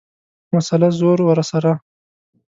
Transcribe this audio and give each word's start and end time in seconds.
مسئله، 0.53 0.89
زور 0.99 1.19
ورسره. 1.25 1.71